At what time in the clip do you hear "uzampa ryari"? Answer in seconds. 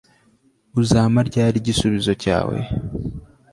0.81-1.55